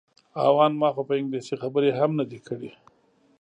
[0.43, 2.71] او ان ما خو په انګلیسي خبرې هم نه دي کړې.